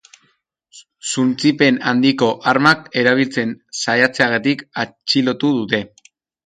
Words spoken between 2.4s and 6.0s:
armak erabiltzen saiatzeagatik atxilotu dute.